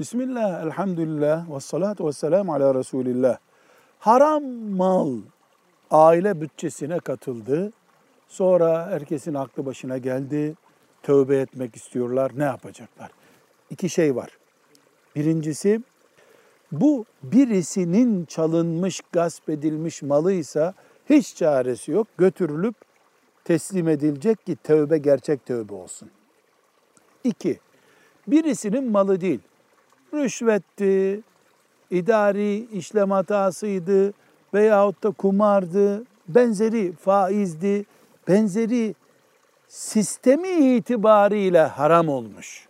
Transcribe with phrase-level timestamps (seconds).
[0.00, 3.38] Bismillah, elhamdülillah, ve salatu ve selamu ala Resulillah.
[3.98, 4.44] Haram
[4.76, 5.18] mal
[5.90, 7.72] aile bütçesine katıldı.
[8.28, 10.54] Sonra herkesin aklı başına geldi.
[11.02, 12.32] Tövbe etmek istiyorlar.
[12.36, 13.10] Ne yapacaklar?
[13.70, 14.38] İki şey var.
[15.16, 15.80] Birincisi
[16.72, 20.74] bu birisinin çalınmış, gasp edilmiş malıysa
[21.10, 22.06] hiç çaresi yok.
[22.18, 22.74] Götürülüp
[23.44, 26.10] teslim edilecek ki tövbe gerçek tövbe olsun.
[27.24, 27.58] İki,
[28.26, 29.40] birisinin malı değil.
[30.14, 31.20] Rüşvetti,
[31.90, 34.12] idari işlem hatasıydı
[34.54, 37.84] veyahut da kumardı, benzeri faizdi,
[38.28, 38.94] benzeri
[39.68, 42.68] sistemi itibariyle haram olmuş.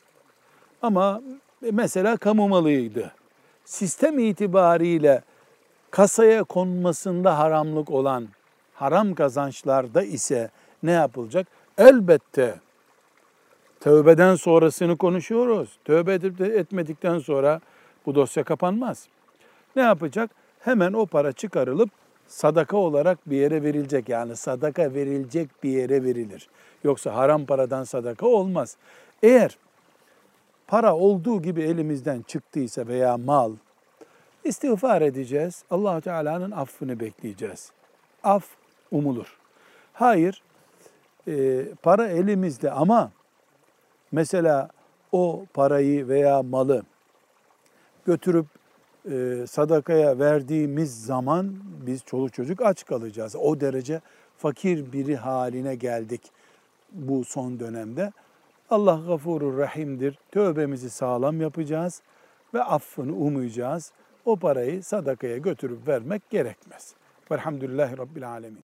[0.83, 1.23] Ama
[1.73, 3.13] mesela kamu malıydı.
[3.65, 5.23] Sistem itibariyle
[5.91, 8.29] kasaya konmasında haramlık olan
[8.75, 10.51] haram kazançlarda ise
[10.83, 11.47] ne yapılacak?
[11.79, 12.61] Elbette
[13.85, 15.79] tövbeden sonrasını konuşuyoruz.
[15.85, 17.61] Tövbe edip de etmedikten sonra
[18.07, 19.09] bu dosya kapanmaz.
[19.77, 20.31] Ne yapacak?
[20.61, 21.91] Hemen o para çıkarılıp
[22.27, 24.09] sadaka olarak bir yere verilecek.
[24.09, 26.49] Yani sadaka verilecek bir yere verilir.
[26.85, 28.77] Yoksa haram paradan sadaka olmaz.
[29.23, 29.59] Eğer
[30.67, 33.53] para olduğu gibi elimizden çıktıysa veya mal
[34.45, 35.65] istiğfar edeceğiz.
[35.71, 37.73] Allah Teala'nın affını bekleyeceğiz.
[38.23, 38.45] Af
[38.91, 39.37] umulur.
[39.93, 40.43] Hayır,
[41.29, 43.11] e, para elimizde ama
[44.13, 44.69] mesela
[45.13, 46.83] o parayı veya malı
[48.07, 48.47] götürüp
[49.11, 53.37] e, sadakaya verdiğimiz zaman biz çoluk çocuk aç kalacağız.
[53.37, 54.01] O derece
[54.39, 56.23] fakir biri haline geldik
[56.93, 58.13] bu son dönemde.
[58.71, 60.19] Allah gafurur rahimdir.
[60.33, 62.03] Tövbemizi sağlam yapacağız
[62.55, 63.93] ve affını umuyacağız.
[64.25, 66.95] O parayı sadakaya götürüp vermek gerekmez.
[67.31, 68.63] Velhamdülillahi Rabbil Alemin.